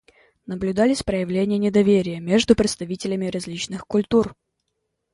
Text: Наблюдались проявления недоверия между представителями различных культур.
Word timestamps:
Наблюдались 0.47 1.03
проявления 1.03 1.59
недоверия 1.59 2.19
между 2.19 2.55
представителями 2.55 3.27
различных 3.27 3.85
культур. 3.85 4.35